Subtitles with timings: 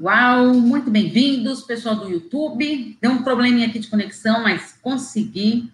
[0.00, 2.96] Uau, muito bem-vindos, pessoal do YouTube.
[2.98, 5.70] Deu um probleminha aqui de conexão, mas consegui.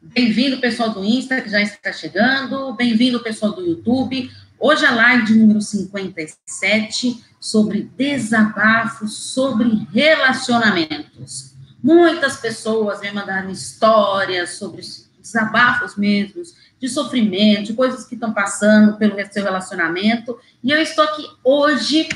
[0.00, 2.72] Bem-vindo, pessoal do Insta, que já está chegando.
[2.72, 4.30] Bem-vindo, pessoal do YouTube.
[4.58, 11.52] Hoje a live de número 57 sobre desabafos sobre relacionamentos.
[11.82, 14.80] Muitas pessoas me mandaram histórias sobre
[15.20, 20.38] desabafos mesmos, de sofrimento, de coisas que estão passando pelo seu relacionamento.
[20.64, 22.08] E eu estou aqui hoje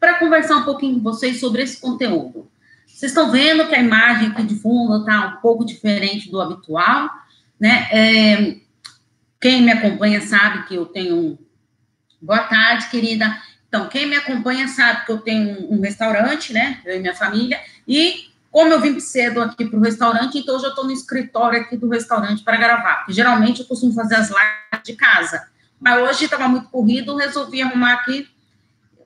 [0.00, 2.50] para conversar um pouquinho com vocês sobre esse conteúdo.
[2.86, 7.10] Vocês estão vendo que a imagem aqui de fundo está um pouco diferente do habitual,
[7.58, 7.88] né?
[7.92, 8.56] É,
[9.38, 11.38] quem me acompanha sabe que eu tenho um...
[12.20, 13.40] Boa tarde, querida.
[13.68, 16.80] Então, quem me acompanha sabe que eu tenho um, restaurante, né?
[16.84, 17.58] Eu e minha família.
[17.86, 21.76] E como eu vim cedo aqui para o restaurante, então eu estou no escritório aqui
[21.76, 22.96] do restaurante para gravar.
[22.96, 25.46] Porque geralmente eu costumo fazer as lives de casa.
[25.78, 28.28] Mas hoje estava muito corrido, resolvi arrumar aqui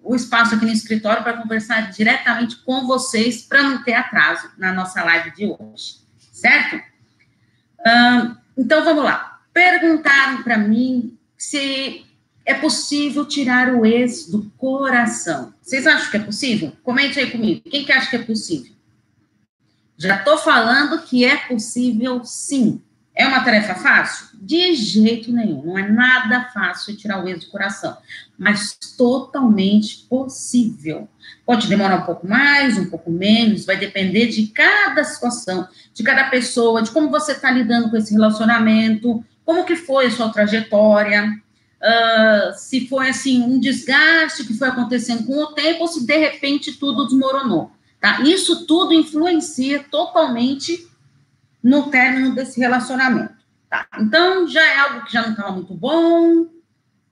[0.05, 4.73] o espaço aqui no escritório para conversar diretamente com vocês, para não ter atraso na
[4.73, 5.97] nossa live de hoje,
[6.31, 6.81] certo?
[8.57, 9.41] então, vamos lá.
[9.53, 12.05] Perguntaram para mim se
[12.45, 15.55] é possível tirar o ex do coração.
[15.63, 16.73] Vocês acham que é possível?
[16.83, 17.63] Comente aí comigo.
[17.69, 18.73] Quem que acha que é possível?
[19.97, 22.83] Já estou falando que é possível, sim.
[23.15, 24.27] É uma tarefa fácil?
[24.35, 25.63] De jeito nenhum.
[25.65, 27.97] Não é nada fácil tirar o ex do coração,
[28.37, 31.09] mas totalmente possível.
[31.47, 36.25] Pode demorar um pouco mais, um pouco menos, vai depender de cada situação, de cada
[36.25, 41.41] pessoa, de como você está lidando com esse relacionamento, como que foi a sua trajetória,
[41.85, 46.17] uh, se foi assim um desgaste que foi acontecendo com o tempo ou se de
[46.17, 47.71] repente tudo desmoronou.
[48.01, 48.23] Tá?
[48.23, 50.89] Isso tudo influencia totalmente
[51.65, 53.33] no término desse relacionamento.
[53.71, 53.89] Tá?
[53.99, 56.47] Então, já é algo que já não estava muito bom,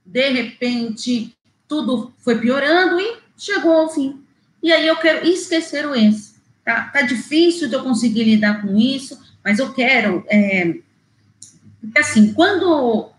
[0.05, 1.35] de repente,
[1.67, 4.23] tudo foi piorando e chegou ao fim.
[4.63, 6.35] E aí eu quero esquecer o ex.
[6.63, 10.25] Tá, tá difícil de eu conseguir lidar com isso, mas eu quero.
[10.29, 10.77] É,
[11.97, 13.11] assim, quando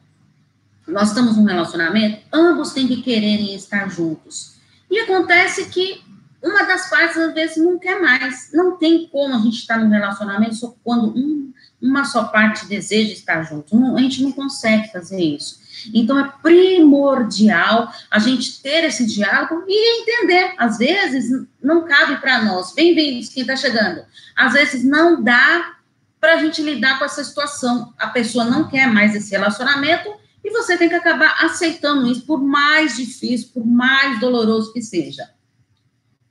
[0.87, 4.53] nós estamos num relacionamento, ambos têm que quererem estar juntos.
[4.89, 6.01] E acontece que
[6.43, 8.49] uma das partes, às vezes, não quer mais.
[8.53, 13.13] Não tem como a gente estar num relacionamento só quando um, uma só parte deseja
[13.13, 13.75] estar junto.
[13.75, 15.63] Não, a gente não consegue fazer isso.
[15.93, 20.53] Então, é primordial a gente ter esse diálogo e entender.
[20.57, 21.31] Às vezes,
[21.61, 22.73] não cabe para nós.
[22.73, 24.03] Bem-vindos, quem está chegando.
[24.35, 25.77] Às vezes, não dá
[26.19, 27.93] para a gente lidar com essa situação.
[27.97, 32.41] A pessoa não quer mais esse relacionamento e você tem que acabar aceitando isso, por
[32.41, 35.29] mais difícil, por mais doloroso que seja.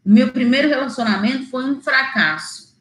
[0.04, 2.72] O meu primeiro relacionamento foi um fracasso.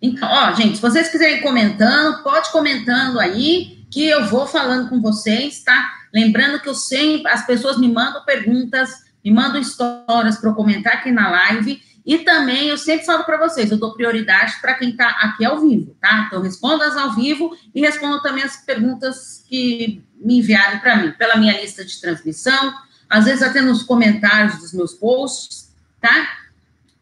[0.00, 5.00] Então, ó, gente, se vocês quiserem comentando, pode comentando aí, que eu vou falando com
[5.00, 5.92] vocês, tá?
[6.12, 8.90] Lembrando que eu sempre, as pessoas me mandam perguntas,
[9.24, 13.36] me mandam histórias para eu comentar aqui na live, e também eu sempre falo para
[13.36, 16.26] vocês, eu dou prioridade para quem está aqui ao vivo, tá?
[16.26, 21.10] Então, respondo as ao vivo e respondo também as perguntas que me enviaram para mim,
[21.12, 22.72] pela minha lista de transmissão,
[23.10, 26.45] às vezes até nos comentários dos meus posts, tá?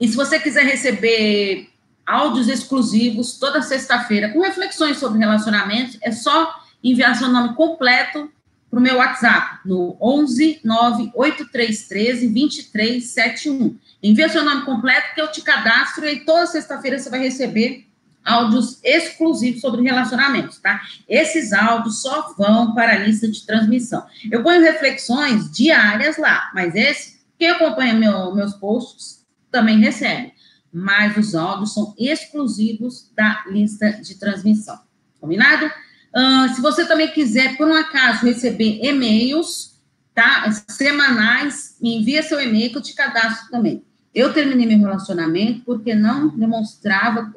[0.00, 1.69] E se você quiser receber
[2.06, 8.31] áudios exclusivos toda sexta-feira com reflexões sobre relacionamentos, é só enviar seu nome completo
[8.71, 13.78] para o meu WhatsApp, no 11 98313 2371.
[14.03, 17.87] Envia seu nome completo que eu te cadastro e toda sexta-feira você vai receber
[18.25, 20.81] áudios exclusivos sobre relacionamentos, tá?
[21.09, 24.05] Esses áudios só vão para a lista de transmissão.
[24.31, 29.13] Eu ponho reflexões diárias lá, mas esse, quem acompanha meu, meus posts,
[29.54, 30.32] também recebe,
[30.72, 34.76] mas os áudios são exclusivos da lista de transmissão.
[35.20, 35.66] Combinado?
[35.66, 39.81] Uh, se você também quiser, por um acaso, receber e-mails,
[40.12, 40.50] tá?
[40.69, 43.84] Semanais, me envia seu e-mail que eu te cadastro também.
[44.12, 47.32] Eu terminei meu relacionamento porque não demonstrava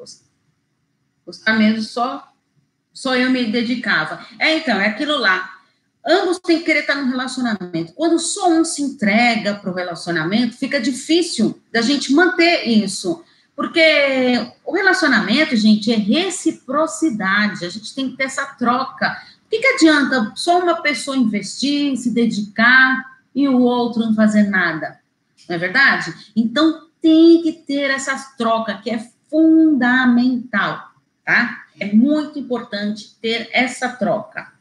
[1.24, 2.34] gostar mesmo, só,
[2.92, 4.26] só eu me dedicava.
[4.40, 5.57] É, então, é aquilo lá
[6.08, 7.94] ambos têm que querer estar no relacionamento.
[7.94, 13.24] Quando só um se entrega para o relacionamento, fica difícil da gente manter isso.
[13.56, 17.66] Porque o relacionamento, gente, é reciprocidade.
[17.66, 19.18] A gente tem que ter essa troca.
[19.46, 24.44] O que, que adianta só uma pessoa investir, se dedicar e o outro não fazer
[24.44, 25.00] nada?
[25.50, 26.14] Não é verdade?
[26.36, 30.92] Então, tem que ter essa troca que é fundamental,
[31.26, 31.64] tá?
[31.80, 34.57] É muito importante ter essa troca.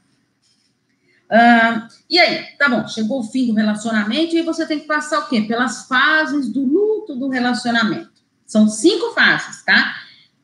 [1.30, 5.20] Uh, e aí, tá bom, chegou o fim do relacionamento e você tem que passar
[5.20, 5.42] o quê?
[5.42, 8.10] Pelas fases do luto do relacionamento.
[8.46, 9.96] São cinco fases, tá?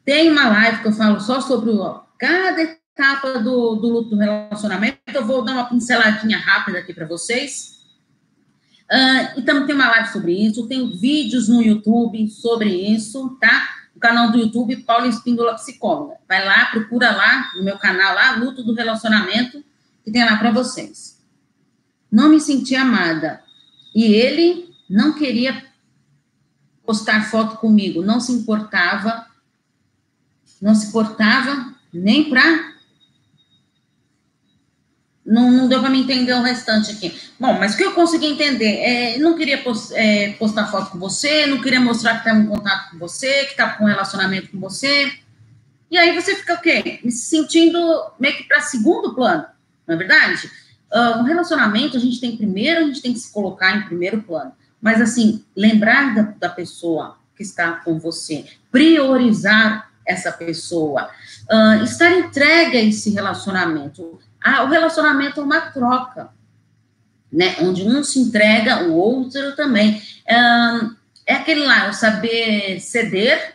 [0.05, 1.71] Tem uma live que eu falo só sobre
[2.19, 4.99] cada etapa do, do luto do relacionamento.
[5.07, 7.81] Eu vou dar uma pinceladinha rápida aqui para vocês.
[8.91, 13.69] Uh, e também tem uma live sobre isso, tem vídeos no YouTube sobre isso, tá?
[13.95, 16.17] O canal do YouTube, Paulo Espíndola Psicóloga.
[16.29, 19.65] Vai lá, procura lá, no meu canal lá, Luto do Relacionamento,
[20.05, 21.19] que tem lá para vocês.
[22.11, 23.43] Não me senti amada.
[23.95, 25.65] E ele não queria
[26.85, 29.27] postar foto comigo, não se importava,
[30.61, 32.73] não se importava nem para
[35.25, 37.17] não, não deu para me entender o restante aqui.
[37.39, 40.99] Bom, mas o que eu consegui entender é, não queria post, é, postar foto com
[40.99, 44.51] você, não queria mostrar que estava em contato com você, que estava com um relacionamento
[44.51, 45.13] com você.
[45.91, 47.01] E aí você fica o quê?
[47.05, 47.79] Me sentindo
[48.19, 49.47] meio que para segundo plano,
[49.87, 50.51] não é verdade?
[50.93, 54.23] Uh, um relacionamento a gente tem primeiro, a gente tem que se colocar em primeiro
[54.23, 54.53] plano.
[54.81, 61.09] Mas assim, lembrar da, da pessoa que está com você, priorizar essa pessoa,
[61.51, 64.19] uh, estar entregue a esse relacionamento.
[64.43, 66.31] Ah, o relacionamento é uma troca,
[67.33, 67.57] né?
[67.61, 70.03] Onde um se entrega, o outro também.
[71.27, 73.55] é aquele lá, o saber ceder,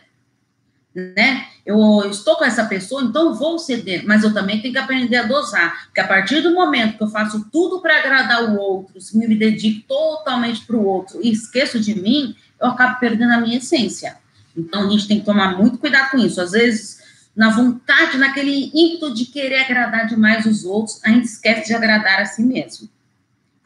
[0.94, 1.46] né?
[1.68, 5.24] Eu estou com essa pessoa, então vou ceder, mas eu também tenho que aprender a
[5.24, 9.18] dosar, porque a partir do momento que eu faço tudo para agradar o outro, se
[9.18, 13.58] me dedico totalmente para o outro e esqueço de mim, eu acabo perdendo a minha
[13.58, 14.16] essência.
[14.56, 16.40] Então a gente tem que tomar muito cuidado com isso.
[16.40, 17.02] Às vezes
[17.36, 22.22] na vontade, naquele ímpeto de querer agradar demais os outros, a gente esquece de agradar
[22.22, 22.88] a si mesmo.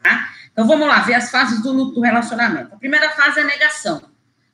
[0.03, 0.27] Tá?
[0.51, 2.75] Então vamos lá, ver as fases do luto do relacionamento.
[2.75, 4.01] A primeira fase é a negação.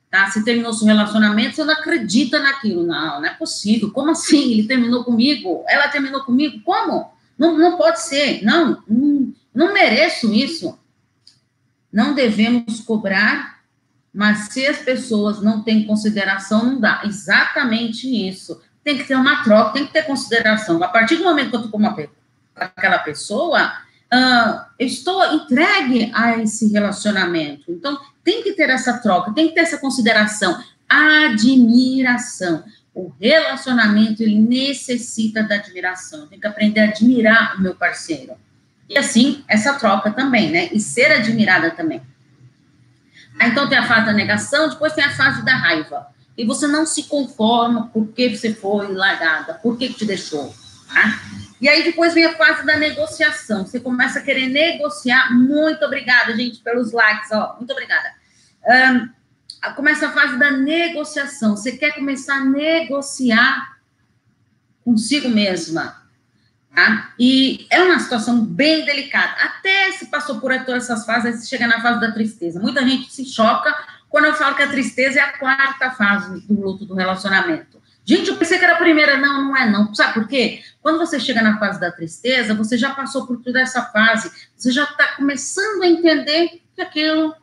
[0.09, 0.29] Tá?
[0.29, 2.83] Você terminou seu relacionamento, você não acredita naquilo.
[2.83, 3.91] Não, não é possível.
[3.91, 4.51] Como assim?
[4.51, 5.63] Ele terminou comigo?
[5.67, 6.61] Ela terminou comigo?
[6.63, 7.11] Como?
[7.37, 8.43] Não, não pode ser.
[8.43, 10.77] Não, não, não mereço isso.
[11.91, 13.61] Não devemos cobrar,
[14.13, 17.01] mas se as pessoas não têm consideração, não dá.
[17.03, 20.83] Exatamente isso tem que ter uma troca, tem que ter consideração.
[20.83, 21.95] A partir do momento que eu estou com uma,
[22.55, 23.71] aquela pessoa,
[24.11, 27.71] uh, eu estou entregue a esse relacionamento.
[27.71, 32.63] Então, tem que ter essa troca, tem que ter essa consideração, admiração.
[32.93, 36.27] O relacionamento, ele necessita da admiração.
[36.27, 38.33] Tem que aprender a admirar o meu parceiro.
[38.87, 40.69] E assim, essa troca também, né?
[40.71, 42.03] E ser admirada também.
[43.41, 46.85] Então, tem a fase da negação, depois tem a fase da raiva e você não
[46.85, 50.53] se conforma porque você foi largada, por que te deixou,
[50.93, 51.19] tá?
[51.61, 53.65] E aí depois vem a fase da negociação.
[53.65, 55.33] Você começa a querer negociar.
[55.33, 57.55] Muito obrigada, gente, pelos likes, ó.
[57.57, 58.18] Muito obrigada.
[59.75, 61.55] Começa a fase da negociação.
[61.55, 63.79] Você quer começar a negociar
[64.83, 66.01] consigo mesma,
[66.73, 67.13] tá?
[67.19, 69.33] E é uma situação bem delicada.
[69.43, 72.59] Até se passou por todas essas fases, você chega na fase da tristeza.
[72.59, 73.73] Muita gente se choca
[74.09, 77.79] quando eu falo que a tristeza é a quarta fase do luto do relacionamento.
[78.03, 79.17] Gente, eu pensei que era a primeira.
[79.17, 79.93] Não, não é não.
[79.93, 80.63] Sabe por quê?
[80.81, 84.31] Quando você chega na fase da tristeza, você já passou por toda essa fase.
[84.55, 87.35] Você já está começando a entender que aquilo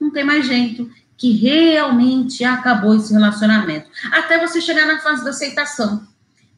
[0.00, 0.90] não tem mais jeito.
[1.16, 3.88] Que realmente acabou esse relacionamento.
[4.12, 6.06] Até você chegar na fase da aceitação.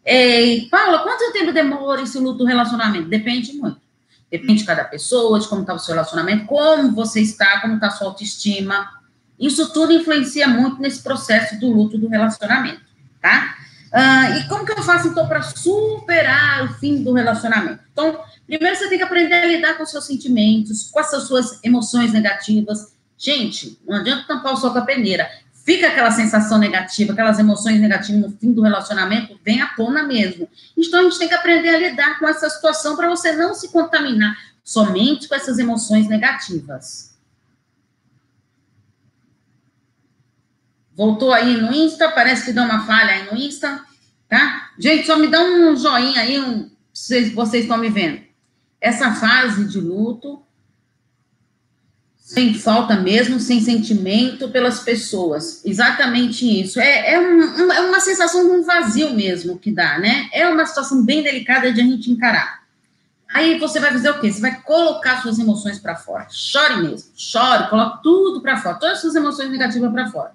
[0.04, 3.08] É, Paula, quanto tempo demora esse luto do relacionamento?
[3.08, 3.80] Depende muito.
[4.30, 7.86] Depende de cada pessoa, de como está o seu relacionamento, como você está, como está
[7.86, 8.98] a sua autoestima
[9.38, 12.80] isso tudo influencia muito nesse processo do luto do relacionamento,
[13.22, 13.56] tá?
[13.88, 17.80] Uh, e como que eu faço, então, para superar o fim do relacionamento?
[17.92, 22.12] Então, primeiro você tem que aprender a lidar com seus sentimentos, com as suas emoções
[22.12, 22.92] negativas.
[23.18, 25.28] Gente, não adianta tampar o sol com a peneira.
[25.64, 30.48] Fica aquela sensação negativa, aquelas emoções negativas no fim do relacionamento, vem à tona mesmo.
[30.74, 33.70] Então, a gente tem que aprender a lidar com essa situação para você não se
[33.70, 34.34] contaminar
[34.64, 37.18] somente com essas emoções negativas.
[40.94, 43.84] Voltou aí no Insta, parece que deu uma falha aí no Insta,
[44.28, 44.70] tá?
[44.78, 48.22] Gente, só me dá um joinha aí, um, se vocês estão me vendo.
[48.80, 50.42] Essa fase de luto,
[52.28, 55.62] sem falta mesmo, sem sentimento pelas pessoas.
[55.64, 56.78] Exatamente isso.
[56.78, 60.28] É, é, um, é uma sensação de um vazio mesmo que dá, né?
[60.30, 62.64] É uma situação bem delicada de a gente encarar.
[63.32, 64.30] Aí você vai fazer o quê?
[64.30, 66.26] Você vai colocar suas emoções para fora.
[66.28, 70.32] Chore mesmo, chore, coloque tudo para fora, todas as suas emoções negativas para fora.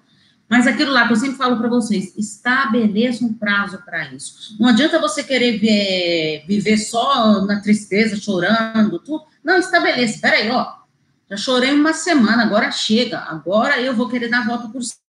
[0.50, 4.56] Mas aquilo lá que eu sempre falo para vocês, estabeleça um prazo para isso.
[4.60, 9.26] Não adianta você querer ver, viver só na tristeza, chorando, tudo.
[9.44, 10.16] Não, estabeleça.
[10.16, 10.83] Espera aí, ó.
[11.34, 13.20] Já chorei uma semana, agora chega.
[13.20, 15.02] Agora eu vou querer dar volta por cima.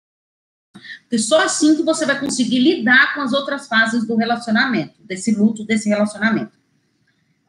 [1.01, 5.36] Porque só assim que você vai conseguir lidar com as outras fases do relacionamento, desse
[5.36, 6.51] luto, desse relacionamento.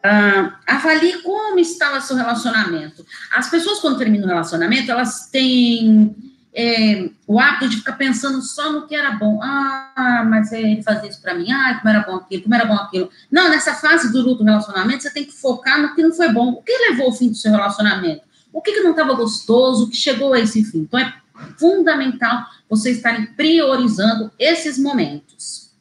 [0.04, 3.06] Uh, avalie como está o seu relacionamento.
[3.32, 6.14] As pessoas, quando terminam o relacionamento, elas têm
[6.52, 9.40] é, o hábito de ficar pensando só no que era bom.
[9.40, 11.50] Ah, mas ele fazia isso para mim.
[11.50, 13.08] Ah, como era bom aquilo, como era bom aquilo.
[13.30, 16.28] Não, nessa fase do luto do relacionamento, você tem que focar no que não foi
[16.30, 16.50] bom.
[16.50, 18.33] O que levou ao fim do seu relacionamento?
[18.54, 20.78] O que, que não estava gostoso, que chegou a esse fim?
[20.78, 21.12] Então, é
[21.58, 25.74] fundamental vocês estarem priorizando esses momentos.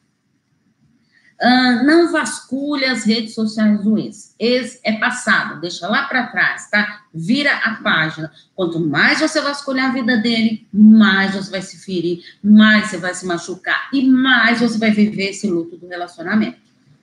[1.39, 4.33] Uh, não vasculhe as redes sociais do ex.
[4.39, 7.03] Ex é passado, deixa lá para trás, tá?
[7.13, 8.31] Vira a página.
[8.55, 13.13] Quanto mais você vasculhar a vida dele, mais você vai se ferir, mais você vai
[13.13, 16.57] se machucar e mais você vai viver esse luto do relacionamento.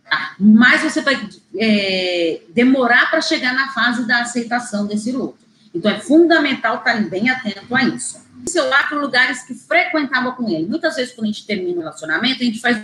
[0.05, 0.35] Tá?
[0.41, 5.40] Mais você vai é, demorar para chegar na fase da aceitação desse luto.
[5.75, 8.21] Então é fundamental estar bem atento a isso.
[8.47, 10.67] Seu lá para lugares que frequentava com ele.
[10.67, 12.79] Muitas vezes, quando a gente termina o relacionamento, a gente faz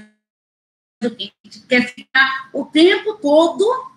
[1.02, 1.32] o quê?
[1.44, 3.96] A gente quer ficar o tempo todo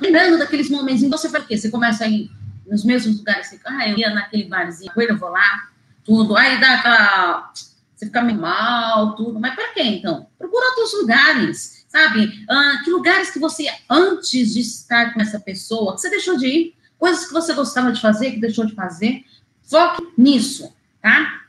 [0.00, 1.02] lembrando daqueles momentos.
[1.02, 1.56] Então, você faz o quê?
[1.56, 2.30] Você começa a ir
[2.66, 3.48] nos mesmos lugares.
[3.48, 5.68] Você, ah, eu ia naquele barzinho, eu vou lá,
[6.04, 6.36] tudo.
[6.36, 7.52] Aí dá aquela.
[7.94, 9.38] Você fica meio mal, tudo.
[9.38, 10.26] Mas para quê, então?
[10.38, 12.44] Procura outros lugares, sabe?
[12.82, 16.76] que lugares que você, antes de estar com essa pessoa, que você deixou de ir,
[16.98, 19.24] coisas que você gostava de fazer, que deixou de fazer.
[19.62, 21.40] Foque nisso, tá?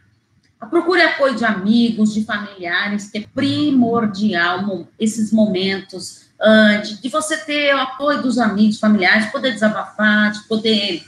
[0.70, 7.38] Procure apoio de amigos, de familiares, que é primordial esses momentos uh, de, de, você
[7.38, 11.04] ter o apoio dos amigos, familiares, de poder desabafar, de poder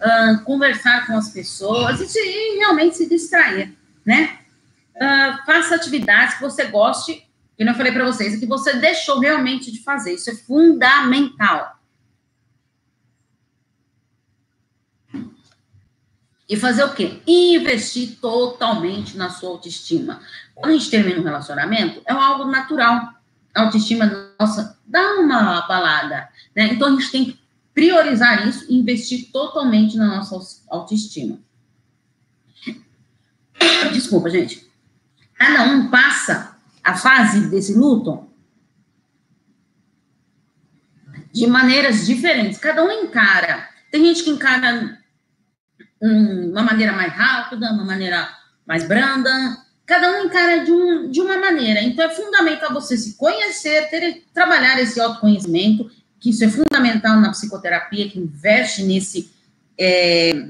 [0.00, 4.38] uh, conversar com as pessoas e, de, e, realmente se distrair, né?
[4.96, 9.70] Uh, faça atividades que você goste, que eu falei para vocês, que você deixou realmente
[9.70, 11.75] de fazer, isso é fundamental.
[16.48, 17.20] E fazer o quê?
[17.26, 20.20] Investir totalmente na sua autoestima.
[20.54, 23.14] Quando a gente termina um relacionamento, é algo natural.
[23.54, 26.72] A autoestima nossa dá uma balada, né?
[26.72, 27.40] Então a gente tem que
[27.74, 31.38] priorizar isso e investir totalmente na nossa autoestima.
[33.92, 34.70] Desculpa, gente.
[35.34, 38.30] Cada um passa a fase desse luto
[41.32, 42.58] de maneiras diferentes.
[42.58, 43.68] Cada um encara.
[43.90, 44.98] Tem gente que encara
[46.06, 48.28] uma maneira mais rápida, uma maneira
[48.66, 49.30] mais branda.
[49.84, 51.80] Cada um encara de, um, de uma maneira.
[51.80, 57.30] Então, é fundamental você se conhecer, ter, trabalhar esse autoconhecimento, que isso é fundamental na
[57.30, 59.30] psicoterapia, que investe nesse
[59.78, 60.48] é,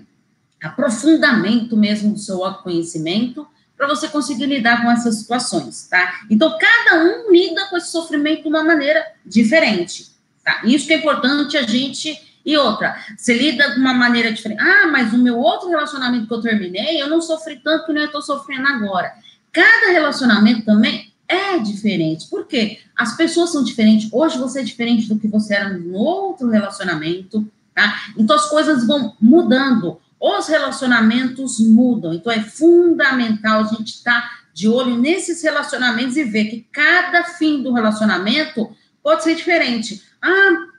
[0.62, 3.46] aprofundamento mesmo do seu autoconhecimento,
[3.76, 6.20] para você conseguir lidar com essas situações, tá?
[6.30, 10.62] Então, cada um lida com esse sofrimento de uma maneira diferente, tá?
[10.64, 14.62] Isso que é importante a gente e outra, você lida de uma maneira diferente.
[14.62, 18.04] Ah, mas o meu outro relacionamento que eu terminei, eu não sofri tanto que nem
[18.04, 19.12] eu estou sofrendo agora.
[19.52, 22.28] Cada relacionamento também é diferente.
[22.30, 22.78] Por quê?
[22.94, 24.08] As pessoas são diferentes.
[24.12, 28.12] Hoje você é diferente do que você era no outro relacionamento, tá?
[28.16, 29.98] Então as coisas vão mudando.
[30.20, 32.14] Os relacionamentos mudam.
[32.14, 37.24] Então é fundamental a gente estar tá de olho nesses relacionamentos e ver que cada
[37.24, 38.70] fim do relacionamento
[39.02, 40.02] pode ser diferente.
[40.22, 40.75] Ah,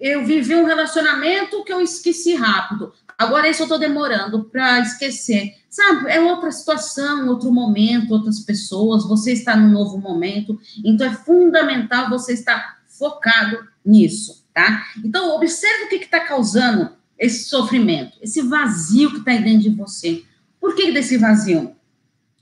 [0.00, 2.92] eu vivi um relacionamento que eu esqueci rápido.
[3.16, 5.54] Agora isso eu estou demorando para esquecer.
[5.68, 11.12] Sabe, é outra situação, outro momento, outras pessoas, você está num novo momento, então é
[11.12, 14.86] fundamental você estar focado nisso, tá?
[15.04, 19.70] Então, observe o que está causando esse sofrimento, esse vazio que está aí dentro de
[19.70, 20.24] você.
[20.60, 21.76] Por que desse vazio?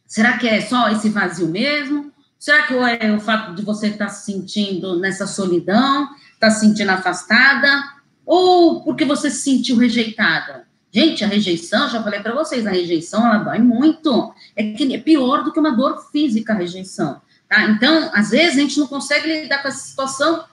[0.07, 2.13] Será que é só esse vazio mesmo?
[2.39, 6.09] Será que é o fato de você estar tá se sentindo nessa solidão?
[6.37, 7.93] está se sentindo afastada
[8.25, 10.67] ou porque você se sentiu rejeitada?
[10.93, 14.33] Gente, a rejeição, já falei para vocês, a rejeição ela dói muito.
[14.55, 17.65] É que é pior do que uma dor física a rejeição, tá?
[17.65, 20.45] Então, às vezes a gente não consegue lidar com essa situação.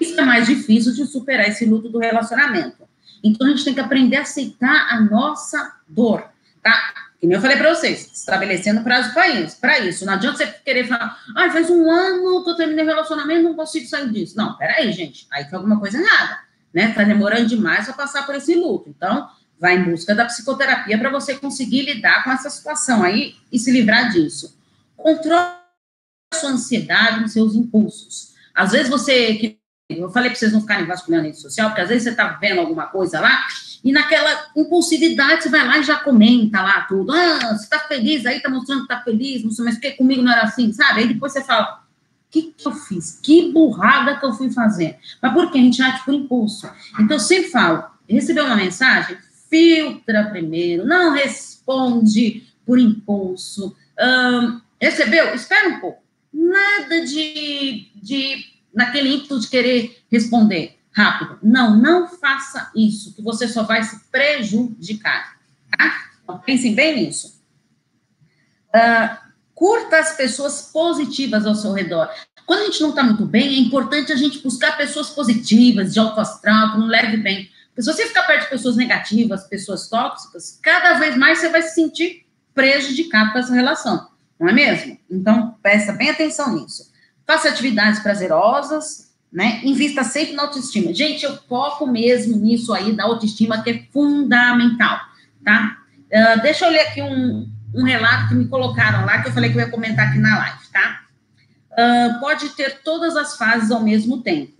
[0.00, 2.88] Isso é mais difícil de superar esse luto do relacionamento.
[3.22, 6.24] Então a gente tem que aprender a aceitar a nossa dor,
[6.62, 7.09] tá?
[7.20, 10.06] Que nem eu falei para vocês, estabelecendo prazo para isso.
[10.06, 13.54] Não adianta você querer falar, ah, faz um ano que eu terminei o relacionamento, não
[13.54, 14.34] consigo sair disso.
[14.38, 16.38] Não, peraí, gente, aí tem alguma coisa errada,
[16.72, 16.92] né?
[16.94, 18.88] Tá demorando demais para passar por esse luto.
[18.88, 19.28] Então,
[19.60, 23.70] vai em busca da psicoterapia para você conseguir lidar com essa situação aí e se
[23.70, 24.58] livrar disso.
[24.96, 25.52] Controle
[26.32, 28.34] a sua ansiedade nos seus impulsos.
[28.54, 29.58] Às vezes você,
[29.98, 32.60] eu falei para vocês não ficarem vasculhando rede social, porque às vezes você está vendo
[32.60, 33.46] alguma coisa lá
[33.82, 37.12] e naquela impulsividade, você vai lá e já comenta lá tudo.
[37.12, 39.92] Ah, você tá feliz aí, tá mostrando que tá feliz, não sei mais o que,
[39.92, 41.00] comigo não era assim, sabe?
[41.00, 41.82] Aí depois você fala,
[42.30, 43.18] o que, que eu fiz?
[43.22, 44.98] Que burrada que eu fui fazer?
[45.20, 45.58] Mas por que?
[45.58, 46.70] A gente age por impulso.
[46.98, 49.16] Então, eu sempre falo, recebeu uma mensagem?
[49.48, 53.74] Filtra primeiro, não responde por impulso.
[53.98, 55.34] Um, recebeu?
[55.34, 56.02] Espera um pouco.
[56.32, 61.38] Nada de, de naquele ímpeto de querer responder rápido.
[61.42, 65.36] Não, não faça isso, que você só vai se prejudicar.
[65.76, 66.10] Tá?
[66.22, 67.40] Então, pensem bem nisso.
[68.74, 69.16] Uh,
[69.54, 72.08] curta as pessoas positivas ao seu redor.
[72.46, 76.00] Quando a gente não está muito bem, é importante a gente buscar pessoas positivas, de
[76.00, 77.48] alto astral, que não leve bem.
[77.68, 81.62] Porque se você ficar perto de pessoas negativas, pessoas tóxicas, cada vez mais você vai
[81.62, 84.08] se sentir prejudicado com essa relação,
[84.38, 84.98] não é mesmo?
[85.08, 86.89] Então, presta bem atenção nisso.
[87.30, 89.60] Faça atividades prazerosas, né?
[89.62, 90.92] Invista sempre na autoestima.
[90.92, 94.98] Gente, eu foco mesmo nisso aí da autoestima, que é fundamental,
[95.44, 95.78] tá?
[96.06, 99.48] Uh, deixa eu ler aqui um, um relato que me colocaram lá, que eu falei
[99.48, 101.02] que eu ia comentar aqui na live, tá?
[101.70, 104.52] Uh, pode ter todas as fases ao mesmo tempo,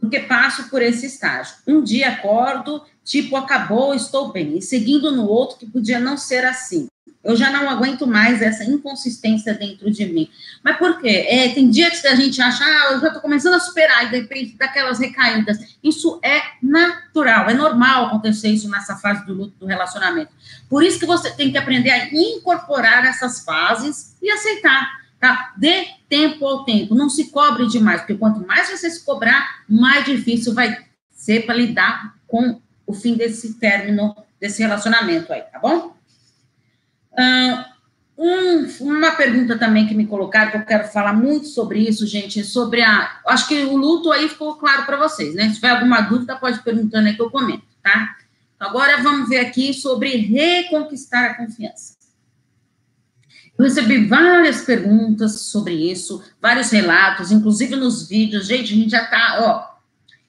[0.00, 1.54] porque passo por esse estágio.
[1.64, 6.44] Um dia acordo, tipo, acabou, estou bem, e seguindo no outro que podia não ser
[6.44, 6.88] assim.
[7.24, 10.30] Eu já não aguento mais essa inconsistência dentro de mim.
[10.62, 11.26] Mas por quê?
[11.26, 14.10] É, tem dias que a gente acha, ah, eu já estou começando a superar, e
[14.10, 15.58] de repente daquelas recaídas.
[15.82, 20.32] Isso é natural, é normal acontecer isso nessa fase do luto do relacionamento.
[20.68, 24.86] Por isso que você tem que aprender a incorporar essas fases e aceitar,
[25.18, 25.54] tá?
[25.56, 30.04] Dê tempo ao tempo, não se cobre demais, porque quanto mais você se cobrar, mais
[30.04, 30.76] difícil vai
[31.10, 35.93] ser para lidar com o fim desse término, desse relacionamento aí, tá bom?
[37.18, 37.74] Um,
[38.80, 42.80] uma pergunta também que me colocaram, que eu quero falar muito sobre isso, gente, sobre
[42.82, 43.20] a.
[43.26, 45.48] Acho que o luto aí ficou claro para vocês, né?
[45.48, 48.16] Se tiver alguma dúvida, pode perguntando aí que eu comento, tá?
[48.54, 51.94] Então, agora vamos ver aqui sobre reconquistar a confiança.
[53.56, 58.46] Eu recebi várias perguntas sobre isso, vários relatos, inclusive nos vídeos.
[58.46, 59.73] Gente, a gente já tá, ó,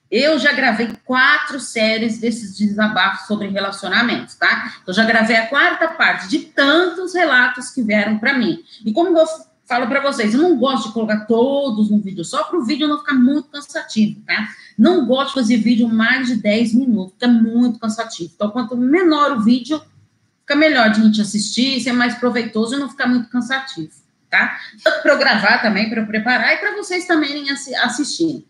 [0.09, 4.73] eu já gravei quatro séries desses desabafos sobre relacionamentos, tá?
[4.85, 8.63] Eu já gravei a quarta parte de tantos relatos que vieram para mim.
[8.85, 9.25] E como eu
[9.65, 12.87] falo para vocês, eu não gosto de colocar todos num vídeo só para o vídeo
[12.87, 14.47] não ficar muito cansativo, tá?
[14.77, 18.31] Não gosto de fazer vídeo mais de 10 minutos, fica muito cansativo.
[18.35, 19.81] Então, quanto menor o vídeo,
[20.41, 23.91] fica melhor de a gente assistir, ser mais proveitoso e não ficar muito cansativo,
[24.29, 24.55] tá?
[25.01, 28.45] Para eu gravar também, para eu preparar e para vocês também assistirem.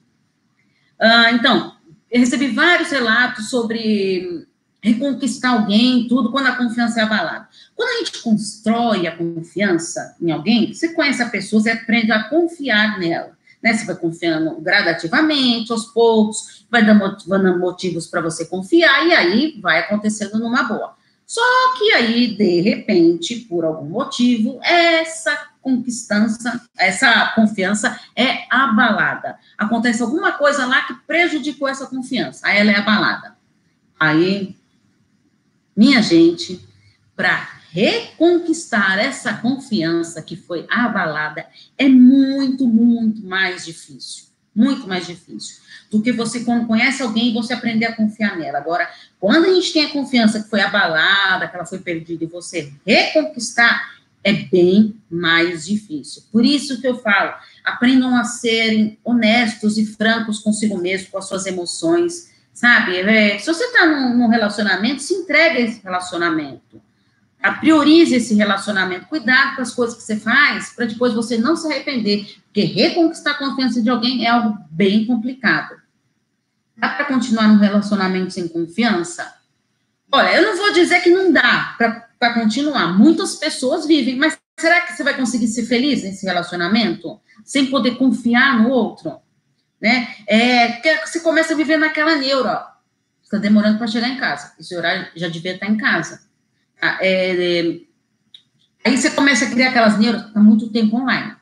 [1.02, 1.76] Uh, então,
[2.10, 4.48] eu recebi vários relatos sobre
[4.82, 7.48] reconquistar alguém, tudo, quando a confiança é abalada.
[7.76, 12.30] Quando a gente constrói a confiança em alguém, você conhece a pessoa, você aprende a
[12.30, 13.36] confiar nela.
[13.64, 13.74] Né?
[13.74, 19.80] Você vai confiando gradativamente, aos poucos, vai dando motivos para você confiar, e aí vai
[19.80, 20.94] acontecendo numa boa.
[21.26, 21.42] Só
[21.80, 29.36] que aí, de repente, por algum motivo, essa conquistança, essa confiança é abalada.
[29.58, 33.36] Acontece alguma coisa lá que prejudicou essa confiança, aí ela é abalada.
[34.00, 34.56] Aí,
[35.76, 36.64] minha gente,
[37.16, 41.48] para reconquistar essa confiança que foi abalada
[41.78, 44.26] é muito, muito mais difícil.
[44.56, 48.58] Muito mais difícil do que você, quando conhece alguém, você aprender a confiar nela.
[48.58, 52.28] Agora, quando a gente tem a confiança que foi abalada, que ela foi perdida, e
[52.28, 53.95] você reconquistar,
[54.26, 56.24] é bem mais difícil.
[56.32, 61.28] Por isso que eu falo, aprendam a serem honestos e francos consigo mesmo, com as
[61.28, 62.98] suas emoções, sabe?
[62.98, 66.82] É, se você está num, num, relacionamento, se entregue a esse relacionamento.
[67.40, 69.06] A priorize esse relacionamento.
[69.06, 72.26] Cuidado com as coisas que você faz, para depois você não se arrepender.
[72.46, 75.76] Porque reconquistar a confiança de alguém é algo bem complicado.
[76.76, 79.36] Dá para continuar num relacionamento sem confiança?
[80.12, 82.98] Olha, eu não vou dizer que não dá para continuar.
[82.98, 87.98] Muitas pessoas vivem, mas será que você vai conseguir ser feliz nesse relacionamento sem poder
[87.98, 89.20] confiar no outro?
[89.82, 90.16] Né?
[90.28, 92.68] É, que você começa a viver naquela neura.
[93.24, 94.54] Está demorando para chegar em casa.
[94.60, 96.22] Esse horário já devia estar em casa.
[96.82, 97.80] Ah, é, é,
[98.86, 100.28] aí você começa a criar aquelas neuras.
[100.28, 101.36] Está muito tempo online.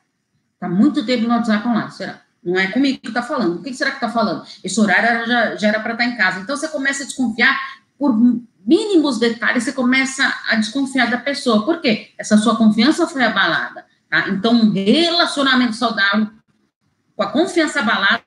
[0.53, 1.91] Está muito tempo no WhatsApp online.
[1.91, 2.21] Será?
[2.43, 3.59] Não é comigo que está falando.
[3.59, 4.45] O que será que está falando?
[4.63, 6.39] Esse horário já, já era para estar em casa.
[6.39, 7.57] Então você começa a desconfiar
[8.03, 8.19] por
[8.65, 11.63] mínimos detalhes, você começa a desconfiar da pessoa.
[11.63, 12.09] Por quê?
[12.17, 13.85] Essa sua confiança foi abalada.
[14.09, 14.27] Tá?
[14.27, 16.27] Então, um relacionamento saudável
[17.15, 18.21] com a confiança abalada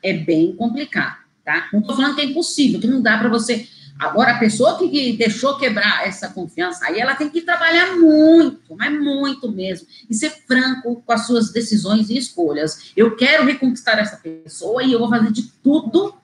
[0.00, 1.16] é bem complicado.
[1.44, 1.68] Tá?
[1.72, 3.66] Não estou falando que é impossível, que não dá para você
[3.98, 8.92] Agora, a pessoa que deixou quebrar essa confiança, aí ela tem que trabalhar muito, mas
[8.92, 12.92] muito mesmo, e ser franco com as suas decisões e escolhas.
[12.94, 16.14] Eu quero reconquistar essa pessoa e eu vou fazer de tudo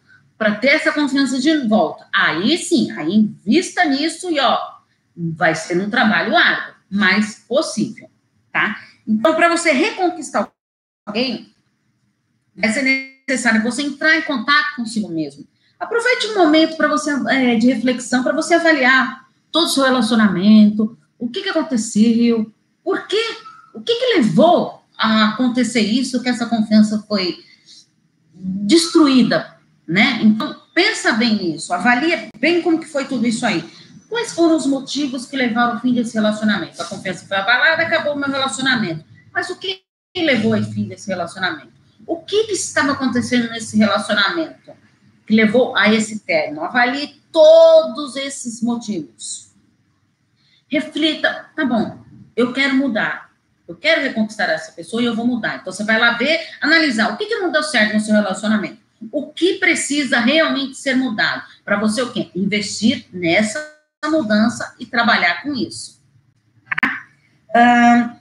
[0.42, 2.04] para ter essa confiança de volta.
[2.12, 4.58] Aí sim, aí invista nisso e ó,
[5.16, 8.10] vai ser um trabalho árduo, mas possível,
[8.50, 8.76] tá?
[9.06, 10.50] Então, para você reconquistar
[11.06, 11.54] alguém,
[12.56, 12.82] vai ser
[13.24, 15.46] necessário você entrar em contato consigo mesmo
[15.78, 20.98] Aproveite um momento para você é, de reflexão, para você avaliar todo o seu relacionamento,
[21.20, 22.52] o que, que aconteceu,
[22.82, 23.36] por quê,
[23.74, 27.38] o que, que levou a acontecer isso, que essa confiança foi
[28.34, 29.56] destruída,
[29.92, 30.20] né?
[30.22, 33.62] Então, pensa bem nisso, avalia bem como que foi tudo isso aí.
[34.08, 36.80] Quais foram os motivos que levaram ao fim desse relacionamento?
[36.80, 39.04] A confiança foi abalada, acabou o meu relacionamento.
[39.32, 39.82] Mas o que
[40.16, 41.72] levou ao fim desse relacionamento?
[42.06, 44.72] O que, que estava acontecendo nesse relacionamento?
[45.26, 46.62] que levou a esse término.
[46.62, 49.50] Avalie todos esses motivos.
[50.68, 51.98] Reflita, tá bom,
[52.36, 53.30] eu quero mudar.
[53.66, 55.56] Eu quero reconquistar essa pessoa e eu vou mudar.
[55.56, 58.81] Então, você vai lá ver, analisar o que, que não deu certo no seu relacionamento.
[59.10, 61.42] O que precisa realmente ser mudado?
[61.64, 62.30] Para você o quê?
[62.34, 63.72] Investir nessa
[64.04, 66.00] mudança e trabalhar com isso.
[67.52, 68.18] Tá?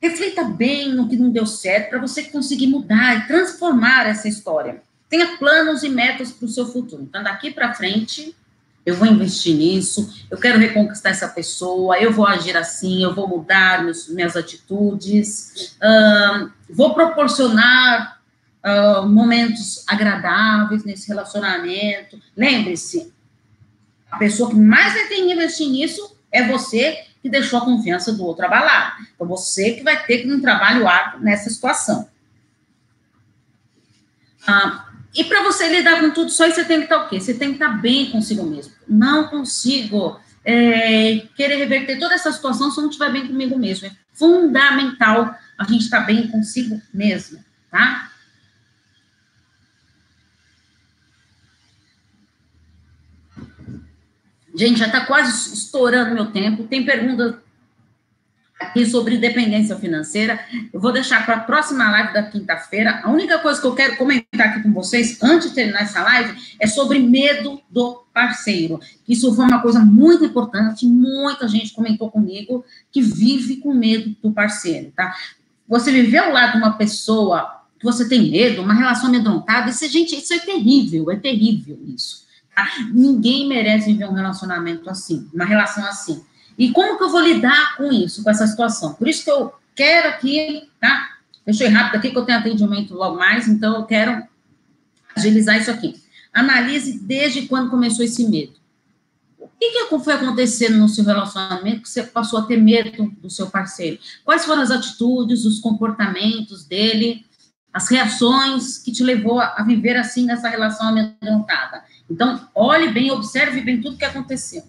[0.00, 4.82] Reflita bem no que não deu certo para você conseguir mudar e transformar essa história.
[5.08, 7.02] Tenha planos e metas para o seu futuro.
[7.02, 8.36] Então, daqui para frente,
[8.84, 13.26] eu vou investir nisso, eu quero reconquistar essa pessoa, eu vou agir assim, eu vou
[13.26, 15.74] mudar meus, minhas atitudes,
[16.68, 18.13] vou proporcionar
[18.64, 22.18] uh, momentos agradáveis nesse relacionamento.
[22.36, 23.12] Lembre-se,
[24.10, 28.12] a pessoa que mais vai ter que investir nisso é você que deixou a confiança
[28.12, 28.94] do outro abalada.
[29.14, 32.08] Então, você que vai ter que um trabalho árduo nessa situação.
[34.46, 37.20] Ah, e para você lidar com tudo isso aí, você tem que estar o quê?
[37.20, 38.74] Você tem que estar bem consigo mesmo.
[38.86, 43.86] Não consigo é, querer reverter toda essa situação se eu não estiver bem comigo mesmo.
[43.86, 48.10] É fundamental a gente estar bem consigo mesmo, tá?
[54.54, 56.64] Gente, já está quase estourando meu tempo.
[56.64, 57.42] Tem pergunta
[58.60, 60.38] aqui sobre dependência financeira.
[60.72, 63.00] Eu vou deixar para a próxima live da quinta-feira.
[63.02, 66.40] A única coisa que eu quero comentar aqui com vocês, antes de terminar essa live,
[66.60, 68.78] é sobre medo do parceiro.
[69.08, 74.30] Isso foi uma coisa muito importante, muita gente comentou comigo que vive com medo do
[74.30, 75.12] parceiro, tá?
[75.68, 79.86] Você viver ao lado de uma pessoa que você tem medo, uma relação amedrontada, isso,
[79.88, 82.23] gente, isso é terrível, é terrível isso.
[82.54, 82.68] Tá?
[82.92, 86.24] Ninguém merece viver um relacionamento assim, uma relação assim.
[86.56, 88.94] E como que eu vou lidar com isso, com essa situação?
[88.94, 91.14] Por isso que eu quero aqui, tá?
[91.44, 94.22] Deixa eu ir rápido aqui, que eu tenho atendimento logo mais, então eu quero
[95.16, 96.00] agilizar isso aqui.
[96.32, 98.54] Analise desde quando começou esse medo.
[99.38, 103.30] O que, que foi acontecendo no seu relacionamento que você passou a ter medo do
[103.30, 103.98] seu parceiro?
[104.24, 107.24] Quais foram as atitudes, os comportamentos dele,
[107.72, 111.84] as reações que te levou a viver assim nessa relação amedrontada?
[112.10, 114.64] Então, olhe bem, observe bem tudo que aconteceu.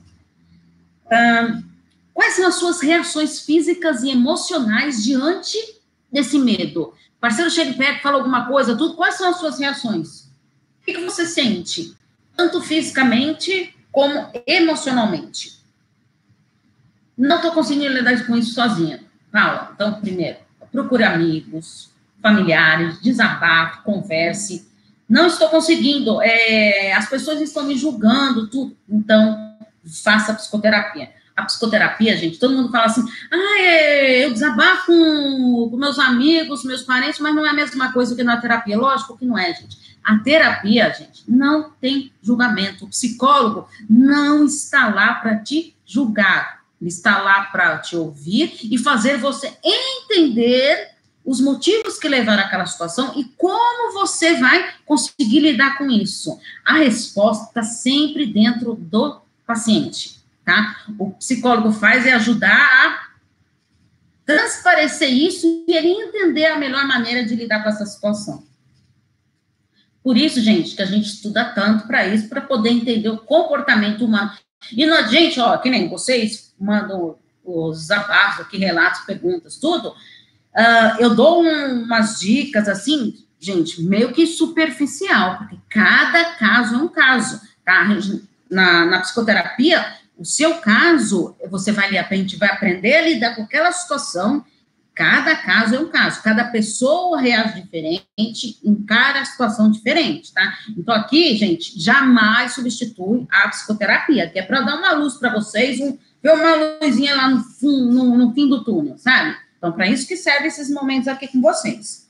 [2.13, 5.57] Quais são as suas reações físicas e emocionais diante
[6.11, 6.93] desse medo?
[7.19, 10.25] Parceiro chega perto, fala alguma coisa, tudo, quais são as suas reações?
[10.81, 11.95] O que você sente?
[12.37, 15.59] Tanto fisicamente como emocionalmente.
[17.17, 19.03] Não estou conseguindo lidar com isso sozinha.
[19.31, 20.37] Paula, então, primeiro,
[20.71, 21.89] procure amigos,
[22.21, 24.67] familiares, desabafe, converse.
[25.07, 28.75] Não estou conseguindo, é, as pessoas estão me julgando, tudo.
[28.89, 29.55] Então,
[30.03, 35.99] faça psicoterapia a psicoterapia, gente, todo mundo fala assim, ah, é, eu desabafo com, meus
[35.99, 38.77] amigos, meus parentes, mas não é a mesma coisa que na terapia.
[38.77, 39.97] Lógico que não é, gente.
[40.01, 42.85] A terapia, gente, não tem julgamento.
[42.85, 46.63] O psicólogo não está lá para te julgar.
[46.79, 50.94] Ele está lá para te ouvir e fazer você entender
[51.25, 56.39] os motivos que levaram àquela situação e como você vai conseguir lidar com isso.
[56.63, 60.83] A resposta está sempre dentro do paciente tá?
[60.97, 63.09] O psicólogo faz é ajudar a
[64.25, 68.45] transparecer isso e ele entender a melhor maneira de lidar com essa situação.
[70.03, 74.05] Por isso, gente, que a gente estuda tanto para isso, para poder entender o comportamento
[74.05, 74.31] humano.
[74.71, 79.95] E não, gente, ó, que nem vocês mandam os desabafos aqui, relatos, perguntas, tudo.
[80.55, 86.77] Uh, eu dou um, umas dicas assim, gente, meio que superficial, porque cada caso é
[86.77, 87.85] um caso, tá?
[88.49, 89.85] Na, na psicoterapia,
[90.17, 94.45] o seu caso, você vai, a gente vai aprender a lidar com aquela situação.
[94.93, 100.57] Cada caso é um caso, cada pessoa reage diferente, encara a situação diferente, tá?
[100.69, 105.81] Então, aqui, gente, jamais substitui a psicoterapia, que é para dar uma luz para vocês,
[105.81, 109.35] um, ver uma luzinha lá no, no, no fim do túnel, sabe?
[109.65, 112.08] Então, para isso que serve esses momentos aqui com vocês.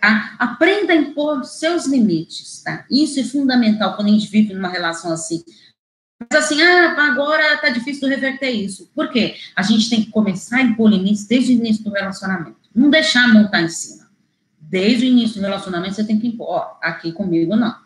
[0.00, 0.36] Tá?
[0.38, 2.86] Aprenda a impor seus limites, tá?
[2.90, 5.44] Isso é fundamental quando a gente vive numa relação assim.
[6.18, 8.90] Mas assim, ah, agora está difícil de reverter isso.
[8.94, 9.36] Por quê?
[9.54, 12.56] A gente tem que começar a impor limites desde o início do relacionamento.
[12.74, 14.08] Não deixar montar em cima.
[14.58, 16.48] Desde o início do relacionamento, você tem que impor.
[16.48, 17.76] Ó, aqui comigo não.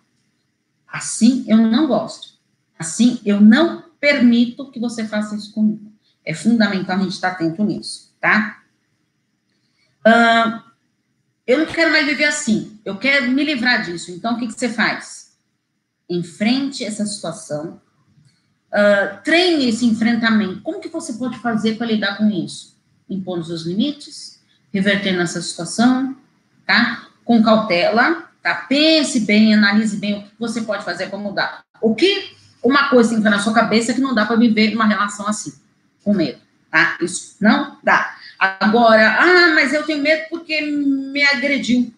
[0.86, 2.38] Assim eu não gosto.
[2.78, 5.90] Assim eu não permito que você faça isso comigo.
[6.24, 8.59] É fundamental a gente estar atento nisso, tá?
[10.06, 10.62] Uh,
[11.46, 12.78] eu não quero mais viver assim.
[12.84, 14.10] Eu quero me livrar disso.
[14.10, 15.36] Então, o que, que você faz?
[16.08, 17.80] Enfrente essa situação
[18.72, 20.60] Uh, treine esse enfrentamento.
[20.60, 22.78] Como que você pode fazer para lidar com isso?
[23.08, 24.40] Impondo seus limites,
[24.72, 26.16] revertendo essa situação,
[26.64, 27.08] tá?
[27.24, 28.54] Com cautela, Tá?
[28.54, 31.62] Pense bem, analise bem o que você pode fazer para mudar.
[31.80, 34.86] O que uma coisa entra na sua cabeça é que não dá para viver uma
[34.86, 35.52] relação assim,
[36.02, 36.96] com medo, tá?
[37.00, 38.16] Isso não dá.
[38.40, 41.92] Agora, ah, mas eu tenho medo porque me agrediu.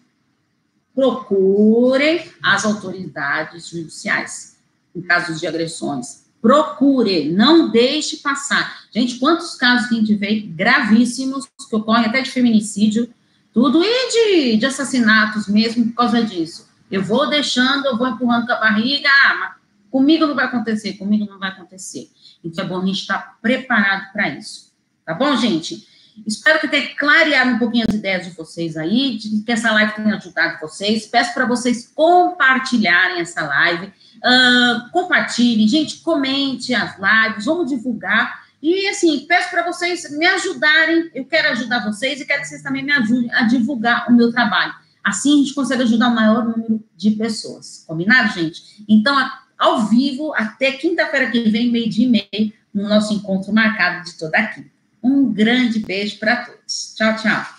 [0.93, 4.57] Procure as autoridades judiciais
[4.93, 6.25] em casos de agressões.
[6.41, 8.83] Procure, não deixe passar.
[8.93, 13.09] Gente, quantos casos que a gente vê gravíssimos, que ocorrem até de feminicídio,
[13.53, 16.67] tudo, e de, de assassinatos mesmo por causa disso.
[16.91, 19.53] Eu vou deixando, eu vou empurrando com a barriga, ah, mas
[19.89, 22.09] comigo não vai acontecer, comigo não vai acontecer.
[22.43, 24.73] Então é bom a gente estar preparado para isso.
[25.05, 25.92] Tá bom, gente?
[26.25, 29.93] Espero que tenha clareado um pouquinho as ideias de vocês aí, de que essa live
[29.93, 31.07] tenha ajudado vocês.
[31.07, 33.87] Peço para vocês compartilharem essa live.
[33.87, 38.43] Uh, compartilhem, gente, comente as lives, vamos divulgar.
[38.61, 41.11] E assim, peço para vocês me ajudarem.
[41.13, 44.31] Eu quero ajudar vocês e quero que vocês também me ajudem a divulgar o meu
[44.31, 44.73] trabalho.
[45.03, 47.83] Assim a gente consegue ajudar o maior número de pessoas.
[47.85, 48.85] Combinado, gente?
[48.87, 49.13] Então,
[49.57, 54.37] ao vivo, até quinta-feira que vem, meio-dia e meio, no nosso encontro marcado de toda
[54.37, 54.72] aqui.
[55.03, 56.93] Um grande beijo para todos.
[56.95, 57.52] Tchau, tchau.